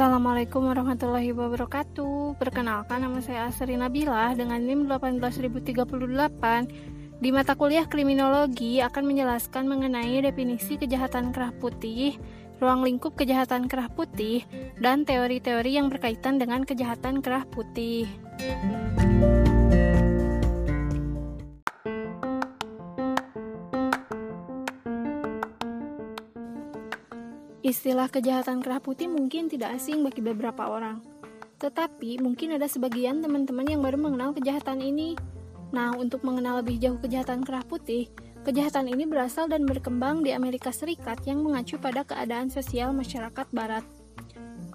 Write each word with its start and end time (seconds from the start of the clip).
Assalamualaikum 0.00 0.64
warahmatullahi 0.64 1.28
wabarakatuh. 1.36 2.40
Perkenalkan 2.40 3.04
nama 3.04 3.20
saya 3.20 3.52
Asri 3.52 3.76
Nabila 3.76 4.32
dengan 4.32 4.56
NIM 4.56 4.88
18038. 4.88 7.20
Di 7.20 7.28
mata 7.28 7.52
kuliah 7.52 7.84
kriminologi 7.84 8.80
akan 8.80 9.12
menjelaskan 9.12 9.68
mengenai 9.68 10.24
definisi 10.24 10.80
kejahatan 10.80 11.36
kerah 11.36 11.52
putih, 11.52 12.16
ruang 12.64 12.80
lingkup 12.80 13.12
kejahatan 13.12 13.68
kerah 13.68 13.92
putih, 13.92 14.40
dan 14.80 15.04
teori-teori 15.04 15.76
yang 15.76 15.92
berkaitan 15.92 16.40
dengan 16.40 16.64
kejahatan 16.64 17.20
kerah 17.20 17.44
putih. 17.52 18.08
Istilah 27.60 28.08
kejahatan 28.08 28.64
kerah 28.64 28.80
putih 28.80 29.04
mungkin 29.04 29.52
tidak 29.52 29.76
asing 29.76 30.00
bagi 30.00 30.24
beberapa 30.24 30.64
orang. 30.64 31.04
Tetapi 31.60 32.16
mungkin 32.24 32.56
ada 32.56 32.64
sebagian 32.64 33.20
teman-teman 33.20 33.68
yang 33.68 33.84
baru 33.84 34.00
mengenal 34.00 34.32
kejahatan 34.32 34.80
ini. 34.80 35.12
Nah, 35.68 35.92
untuk 35.92 36.24
mengenal 36.24 36.64
lebih 36.64 36.80
jauh 36.80 36.96
kejahatan 36.96 37.44
kerah 37.44 37.60
putih, 37.68 38.08
kejahatan 38.48 38.88
ini 38.88 39.04
berasal 39.04 39.44
dan 39.44 39.68
berkembang 39.68 40.24
di 40.24 40.32
Amerika 40.32 40.72
Serikat 40.72 41.20
yang 41.28 41.44
mengacu 41.44 41.76
pada 41.76 42.00
keadaan 42.00 42.48
sosial 42.48 42.96
masyarakat 42.96 43.44
barat. 43.52 43.84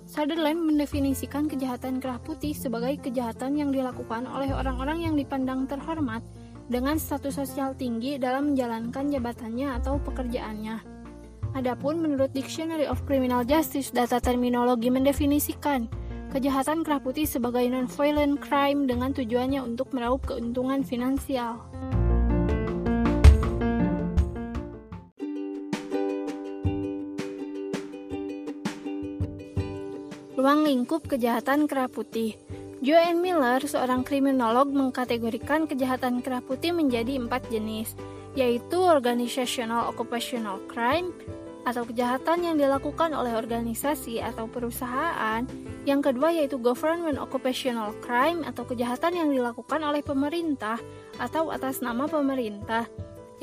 Sutherland 0.05 0.62
mendefinisikan 0.62 1.49
kejahatan 1.49 1.98
kerah 1.98 2.21
putih 2.21 2.54
sebagai 2.54 3.02
kejahatan 3.02 3.57
yang 3.57 3.73
dilakukan 3.73 4.29
oleh 4.29 4.54
orang-orang 4.54 5.09
yang 5.09 5.17
dipandang 5.17 5.65
terhormat 5.65 6.21
dengan 6.70 7.02
status 7.02 7.41
sosial 7.41 7.73
tinggi 7.73 8.21
dalam 8.21 8.54
menjalankan 8.54 9.09
jabatannya 9.09 9.73
atau 9.73 9.98
pekerjaannya. 10.05 10.95
Adapun 11.55 12.04
menurut 12.04 12.36
Dictionary 12.36 12.84
of 12.84 13.08
Criminal 13.08 13.48
Justice, 13.48 13.88
data 13.88 14.20
terminologi 14.20 14.91
mendefinisikan 14.91 15.88
kejahatan 16.35 16.84
kerah 16.84 16.99
putih 16.99 17.24
sebagai 17.24 17.63
non-violent 17.71 18.43
crime 18.43 18.84
dengan 18.91 19.16
tujuannya 19.16 19.63
untuk 19.63 19.96
meraup 19.96 20.27
keuntungan 20.27 20.84
finansial. 20.84 21.63
Ruang 30.35 30.68
lingkup 30.68 31.07
kejahatan 31.07 31.72
kerah 31.72 31.88
putih 31.88 32.35
Joanne 32.84 33.24
Miller, 33.24 33.63
seorang 33.63 34.04
kriminolog, 34.04 34.76
mengkategorikan 34.76 35.72
kejahatan 35.72 36.20
kerah 36.20 36.44
putih 36.44 36.76
menjadi 36.76 37.16
empat 37.16 37.48
jenis, 37.48 37.96
yaitu 38.35 38.76
organizational 38.76 39.88
occupational 39.88 40.60
crime, 40.68 41.16
atau 41.66 41.82
kejahatan 41.84 42.46
yang 42.46 42.55
dilakukan 42.62 43.12
oleh 43.12 43.34
organisasi 43.34 44.21
atau 44.21 44.46
perusahaan. 44.46 45.41
Yang 45.84 46.02
kedua 46.13 46.30
yaitu 46.30 46.62
government 46.62 47.18
occupational 47.18 47.91
crime 48.05 48.46
atau 48.46 48.63
kejahatan 48.70 49.18
yang 49.18 49.30
dilakukan 49.34 49.82
oleh 49.82 50.05
pemerintah 50.05 50.77
atau 51.18 51.49
atas 51.49 51.82
nama 51.82 52.05
pemerintah. 52.05 52.85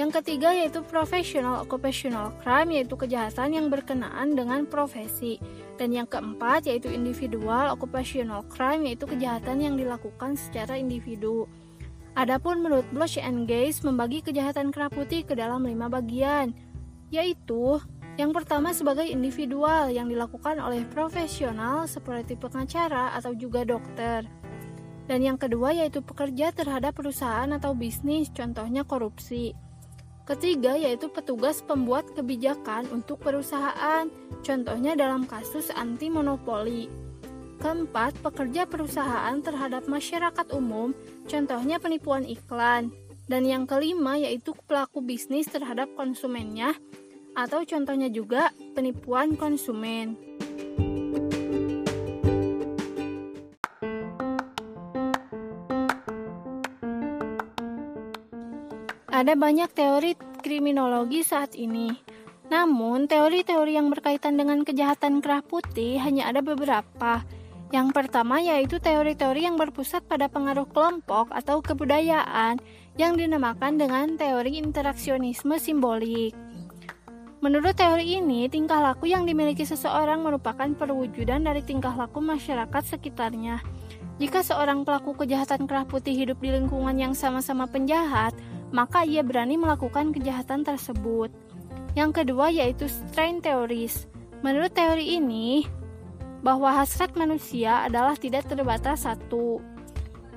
Yang 0.01 0.23
ketiga 0.23 0.57
yaitu 0.57 0.81
professional 0.81 1.61
occupational 1.61 2.33
crime 2.41 2.73
yaitu 2.73 2.97
kejahatan 2.97 3.53
yang 3.53 3.67
berkenaan 3.69 4.33
dengan 4.33 4.65
profesi. 4.65 5.37
Dan 5.77 5.93
yang 5.93 6.09
keempat 6.09 6.65
yaitu 6.71 6.89
individual 6.89 7.75
occupational 7.75 8.47
crime 8.49 8.89
yaitu 8.89 9.05
kejahatan 9.05 9.61
yang 9.61 9.75
dilakukan 9.77 10.39
secara 10.39 10.79
individu. 10.79 11.45
Adapun 12.13 12.61
menurut 12.61 12.85
Blush 12.93 13.17
and 13.17 13.49
Gaze 13.49 13.81
membagi 13.85 14.21
kejahatan 14.21 14.69
keraputi 14.69 15.25
ke 15.25 15.33
dalam 15.33 15.65
lima 15.65 15.89
bagian, 15.89 16.53
yaitu 17.09 17.81
yang 18.21 18.37
pertama 18.37 18.77
sebagai 18.77 19.09
individual 19.09 19.89
yang 19.89 20.09
dilakukan 20.09 20.61
oleh 20.61 20.85
profesional 20.93 21.89
seperti 21.89 22.37
pengacara 22.37 23.17
atau 23.17 23.33
juga 23.33 23.65
dokter. 23.65 24.29
Dan 25.09 25.25
yang 25.25 25.41
kedua 25.41 25.75
yaitu 25.75 26.05
pekerja 26.05 26.55
terhadap 26.55 26.95
perusahaan 26.95 27.49
atau 27.51 27.73
bisnis, 27.73 28.31
contohnya 28.31 28.85
korupsi. 28.85 29.57
Ketiga 30.23 30.79
yaitu 30.79 31.11
petugas 31.11 31.67
pembuat 31.67 32.07
kebijakan 32.15 32.87
untuk 32.95 33.19
perusahaan, 33.19 34.07
contohnya 34.47 34.95
dalam 34.95 35.27
kasus 35.27 35.75
anti 35.75 36.07
monopoli. 36.07 36.87
Keempat, 37.59 38.19
pekerja 38.23 38.67
perusahaan 38.67 39.39
terhadap 39.43 39.91
masyarakat 39.91 40.47
umum, 40.55 40.95
contohnya 41.27 41.83
penipuan 41.83 42.23
iklan. 42.23 42.95
Dan 43.27 43.47
yang 43.47 43.71
kelima 43.71 44.19
yaitu 44.19 44.55
pelaku 44.67 45.03
bisnis 45.03 45.47
terhadap 45.47 45.91
konsumennya, 45.95 46.75
atau 47.33 47.65
contohnya 47.65 48.13
juga 48.13 48.53
penipuan 48.77 49.37
konsumen. 49.37 50.17
Ada 59.13 59.39
banyak 59.39 59.71
teori 59.71 60.19
kriminologi 60.43 61.23
saat 61.23 61.55
ini. 61.55 61.95
Namun, 62.51 63.07
teori-teori 63.07 63.79
yang 63.79 63.89
berkaitan 63.89 64.35
dengan 64.35 64.67
kejahatan 64.67 65.23
kerah 65.23 65.41
putih 65.47 66.03
hanya 66.03 66.27
ada 66.29 66.43
beberapa. 66.43 67.23
Yang 67.73 67.89
pertama 67.97 68.45
yaitu 68.45 68.77
teori-teori 68.77 69.49
yang 69.49 69.57
berpusat 69.57 70.05
pada 70.05 70.29
pengaruh 70.29 70.69
kelompok 70.69 71.33
atau 71.33 71.65
kebudayaan 71.65 72.61
yang 73.01 73.17
dinamakan 73.17 73.81
dengan 73.81 74.21
teori 74.21 74.61
interaksionisme 74.61 75.57
simbolik. 75.57 76.52
Menurut 77.43 77.75
teori 77.75 78.23
ini, 78.23 78.47
tingkah 78.47 78.79
laku 78.79 79.11
yang 79.11 79.27
dimiliki 79.27 79.67
seseorang 79.67 80.23
merupakan 80.23 80.71
perwujudan 80.79 81.43
dari 81.43 81.59
tingkah 81.59 81.91
laku 81.91 82.23
masyarakat 82.23 82.83
sekitarnya. 82.87 83.59
Jika 84.23 84.47
seorang 84.47 84.87
pelaku 84.87 85.19
kejahatan 85.19 85.67
kerah 85.67 85.83
putih 85.83 86.15
hidup 86.15 86.39
di 86.39 86.55
lingkungan 86.55 86.95
yang 86.95 87.19
sama-sama 87.19 87.67
penjahat, 87.67 88.31
maka 88.71 89.03
ia 89.03 89.27
berani 89.27 89.59
melakukan 89.59 90.15
kejahatan 90.15 90.63
tersebut. 90.63 91.35
Yang 91.99 92.23
kedua 92.23 92.47
yaitu 92.55 92.87
strain 92.87 93.43
teoris. 93.43 94.07
Menurut 94.47 94.71
teori 94.71 95.19
ini, 95.19 95.67
bahwa 96.47 96.71
hasrat 96.79 97.19
manusia 97.19 97.83
adalah 97.83 98.15
tidak 98.15 98.47
terbatas 98.47 99.03
satu. 99.03 99.59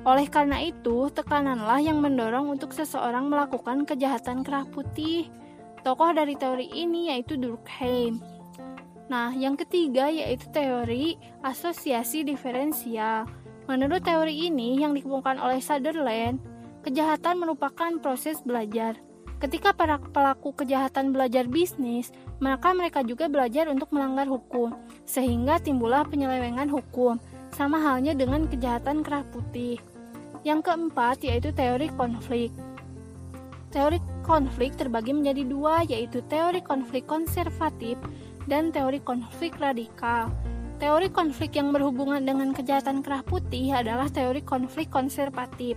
Oleh 0.10 0.26
karena 0.26 0.58
itu, 0.58 1.14
tekananlah 1.14 1.78
yang 1.86 2.02
mendorong 2.02 2.50
untuk 2.50 2.74
seseorang 2.74 3.30
melakukan 3.30 3.86
kejahatan 3.86 4.42
kerah 4.42 4.66
putih. 4.66 5.30
Tokoh 5.86 6.18
dari 6.18 6.34
teori 6.34 6.66
ini 6.74 7.14
yaitu 7.14 7.38
Durkheim. 7.38 8.18
Nah, 9.06 9.30
yang 9.38 9.54
ketiga 9.54 10.10
yaitu 10.10 10.50
teori 10.50 11.14
asosiasi 11.46 12.26
diferensial. 12.26 13.30
Menurut 13.70 14.02
teori 14.02 14.50
ini 14.50 14.82
yang 14.82 14.98
dikembangkan 14.98 15.38
oleh 15.38 15.62
Sutherland, 15.62 16.42
kejahatan 16.82 17.38
merupakan 17.38 18.02
proses 18.02 18.42
belajar. 18.42 18.98
Ketika 19.38 19.78
para 19.78 20.02
pelaku 20.02 20.58
kejahatan 20.58 21.14
belajar 21.14 21.46
bisnis, 21.46 22.10
maka 22.42 22.74
mereka 22.74 23.06
juga 23.06 23.30
belajar 23.30 23.70
untuk 23.70 23.94
melanggar 23.94 24.26
hukum, 24.26 24.74
sehingga 25.06 25.62
timbullah 25.62 26.02
penyelewengan 26.10 26.66
hukum, 26.66 27.22
sama 27.54 27.78
halnya 27.78 28.18
dengan 28.18 28.50
kejahatan 28.50 29.06
kerah 29.06 29.22
putih. 29.30 29.78
Yang 30.42 30.66
keempat 30.66 31.22
yaitu 31.22 31.54
teori 31.54 31.94
konflik. 31.94 32.50
Teori 33.76 34.00
konflik 34.24 34.80
terbagi 34.80 35.12
menjadi 35.12 35.44
dua, 35.44 35.84
yaitu 35.84 36.24
teori 36.32 36.64
konflik 36.64 37.04
konservatif 37.12 38.00
dan 38.48 38.72
teori 38.72 39.04
konflik 39.04 39.60
radikal. 39.60 40.32
Teori 40.80 41.12
konflik 41.12 41.60
yang 41.60 41.76
berhubungan 41.76 42.24
dengan 42.24 42.56
kejahatan 42.56 43.04
kerah 43.04 43.20
putih 43.28 43.76
adalah 43.76 44.08
teori 44.08 44.40
konflik 44.48 44.88
konservatif, 44.88 45.76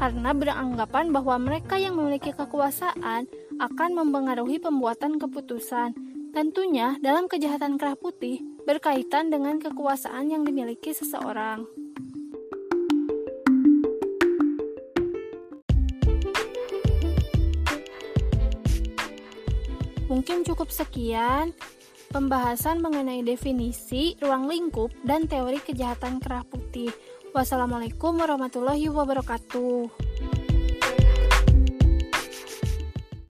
karena 0.00 0.32
beranggapan 0.32 1.12
bahwa 1.12 1.36
mereka 1.36 1.76
yang 1.76 2.00
memiliki 2.00 2.32
kekuasaan 2.32 3.28
akan 3.60 3.90
mempengaruhi 3.92 4.56
pembuatan 4.56 5.20
keputusan. 5.20 5.92
Tentunya, 6.32 6.96
dalam 7.04 7.28
kejahatan 7.28 7.76
kerah 7.76 8.00
putih 8.00 8.40
berkaitan 8.64 9.28
dengan 9.28 9.60
kekuasaan 9.60 10.32
yang 10.32 10.48
dimiliki 10.48 10.96
seseorang. 10.96 11.68
Mungkin 20.04 20.44
cukup 20.44 20.68
sekian 20.68 21.56
pembahasan 22.12 22.84
mengenai 22.84 23.24
definisi, 23.24 24.14
ruang 24.20 24.46
lingkup, 24.46 24.92
dan 25.02 25.24
teori 25.24 25.58
kejahatan 25.64 26.20
kerah 26.20 26.44
putih. 26.44 26.92
Wassalamualaikum 27.34 28.14
warahmatullahi 28.14 28.86
wabarakatuh. 28.92 30.03